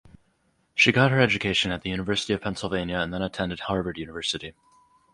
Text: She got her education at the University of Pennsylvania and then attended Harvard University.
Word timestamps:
She 0.73 0.91
got 0.91 1.11
her 1.11 1.19
education 1.21 1.71
at 1.71 1.83
the 1.83 1.91
University 1.91 2.33
of 2.33 2.41
Pennsylvania 2.41 2.97
and 2.97 3.13
then 3.13 3.21
attended 3.21 3.59
Harvard 3.59 3.99
University. 3.99 4.55